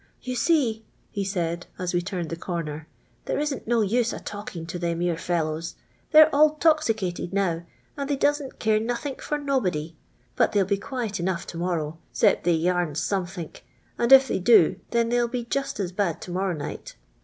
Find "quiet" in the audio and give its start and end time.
10.77-11.19